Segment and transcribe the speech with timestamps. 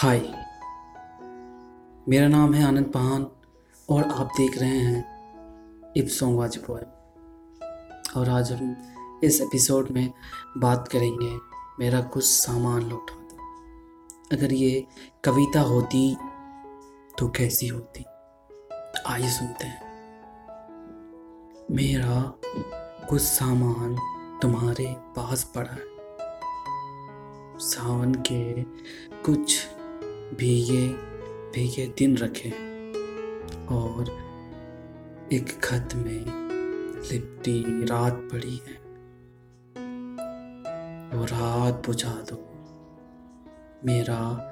[0.00, 0.20] हाय।
[2.08, 3.26] मेरा नाम है आनंद पहान
[3.88, 5.04] और आप देख रहे हैं
[5.96, 6.40] इप सॉन्ग
[8.16, 8.76] और आज हम
[9.24, 10.12] इस एपिसोड में
[10.58, 11.38] बात करेंगे
[11.80, 13.14] मेरा कुछ सामान लौटा
[14.32, 14.86] अगर ये
[15.24, 16.16] कविता होती
[17.18, 18.04] तो कैसी होती?
[19.06, 19.82] आइए सुनते हैं।
[21.70, 22.34] मेरा
[23.08, 23.96] कुछ सामान
[24.42, 25.90] तुम्हारे पास पड़ा है।
[27.58, 28.62] सावन के
[29.22, 29.66] कुछ
[30.34, 30.88] भीगे
[31.54, 32.50] भीगे दिन रखे
[33.74, 34.10] और
[35.32, 36.24] एक खत में
[37.12, 38.80] लिपटी रात पड़ी है।
[41.18, 42.46] वो रात बुझा दो
[43.84, 44.46] मेरा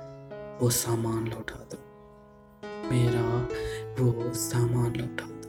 [0.62, 1.79] वो सामान लौटा दो।
[2.90, 3.48] मेरा
[4.02, 5.48] वो सामान लौटा दो।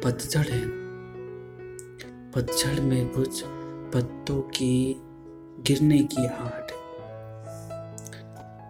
[0.00, 0.68] पतझड़ है,
[2.32, 3.42] पतझड़ में कुछ
[3.94, 4.96] पत्तों की
[5.60, 6.63] गिरने की आहट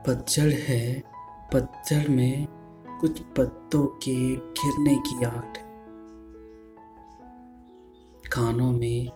[0.07, 1.03] पतझड़ है।
[1.53, 2.47] पतझड़ में
[3.01, 5.65] कुछ पत्तों के गिरने की है
[8.33, 9.07] कानों में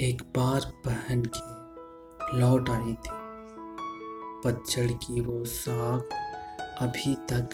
[0.00, 1.62] एक बार पहन के
[2.38, 3.10] लौट आई थी।
[4.44, 6.08] पतझड़ की वो साग
[6.78, 7.48] अभी तक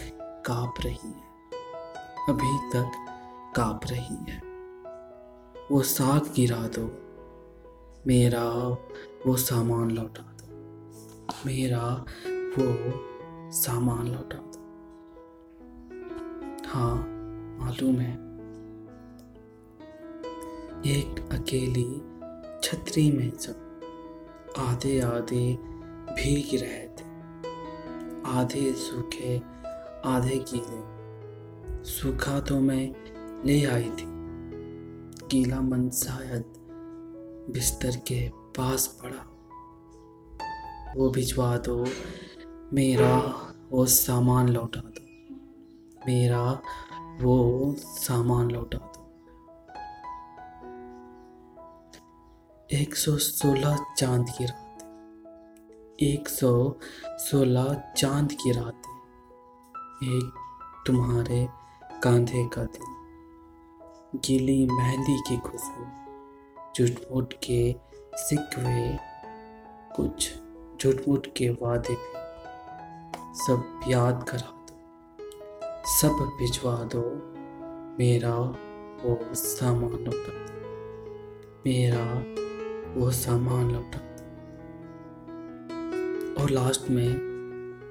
[0.47, 1.29] काँप रही है।
[2.29, 2.91] अभी तक
[3.57, 4.39] काँप रही है।
[5.71, 7.09] वो साग गिरा दो।
[8.07, 8.51] मेरा
[9.27, 10.49] वो सामान लौटा दो।
[11.47, 12.05] मेरा
[12.49, 12.93] वो
[13.53, 14.59] सामान लौटा दो
[16.69, 16.97] हाँ
[17.61, 18.15] मालूम है।
[20.87, 22.03] एक अकेली
[22.63, 23.65] छतरी में सब
[24.59, 25.59] आधे आधे
[26.11, 27.09] भीग रहे थे।
[28.27, 29.43] आधे सूखे,
[30.05, 30.99] आधे गीले।
[31.85, 32.95] सूखा तो मैं
[33.47, 34.19] ले आई थी।
[35.29, 36.45] गीला मन शायद
[37.51, 39.35] बिस्तर के पास पड़ा।
[40.97, 41.85] वो भिजवा दो
[42.73, 43.17] मेरा
[43.71, 45.05] वो सामान लौटा दो
[46.09, 46.63] मेरा
[47.21, 49.05] वो सामान लौटा दो
[52.73, 54.79] एक सौ सोलह चाँद की रात।
[56.03, 56.75] एक सौ
[57.07, 58.83] सोलह चाँद की रात।
[60.05, 60.33] एक
[60.87, 61.49] तुम्हारे
[62.03, 65.87] कांधे का दिल गीली मेहंदी की खुशबू,
[66.75, 67.77] झूठ के
[68.15, 68.99] सिकवे
[69.97, 70.35] कुछ
[70.83, 72.18] झूठ के वादे भी।
[73.39, 74.81] सब याद करा दो।
[76.01, 77.03] सब भिजवा दो।
[77.99, 78.35] मेरा
[79.05, 80.49] वो सामान लौटा
[81.67, 82.25] मेरा
[83.01, 83.99] वो सामान लौटा
[86.43, 87.15] और लास्ट में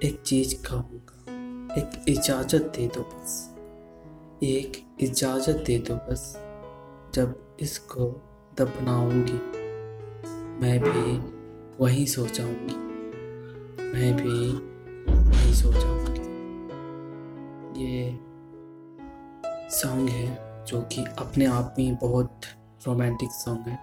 [0.03, 1.23] एक चीज़ कहूँगा।
[1.73, 3.55] एक इजाज़त दे दो बस।
[4.43, 6.37] एक इजाज़त दे दो बस।
[7.13, 8.21] जब इसको
[8.57, 9.67] दफनाऊँगी,
[10.61, 11.37] मैं भी
[11.83, 12.75] वहीं सो जाऊँगी।
[13.83, 14.67] मैं भी
[15.57, 15.69] सो
[17.77, 18.19] ये
[19.69, 22.41] सॉन्ग है, जो कि अपने आप में बहुत
[22.87, 23.79] रोमांटिक सॉन्ग है।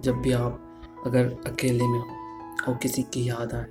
[0.00, 2.16] जब भी आप अगर अकेले में हो
[2.68, 3.66] और किसी की याद आए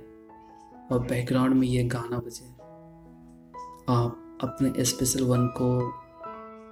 [0.92, 2.46] और बैकग्राउंड में ये गाना बजे,
[3.94, 5.68] आप अपने स्पेशल वन को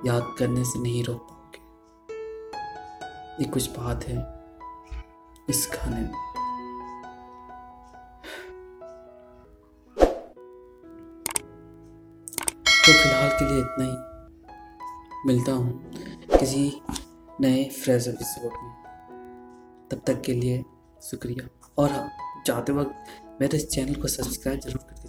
[0.06, 1.60] याद करने से नहीं रोक पाओगे।
[3.44, 4.16] ये कुछ बात है
[5.48, 6.29] इस गाने में।
[12.90, 13.96] तो फ़िलहाल के लिए इतना ही।
[15.26, 15.90] मिलता हूँ
[16.38, 16.82] किसी
[17.40, 18.70] नए फ्रेश एपिसोड में।
[19.90, 20.64] तब तक के लिए
[21.02, 21.48] शुक्रिया।
[21.78, 22.10] और हाँ
[22.46, 23.04] जाते वक्त
[23.40, 25.08] मेरे इस चैनल को सब्सक्राइब ज़रूर करके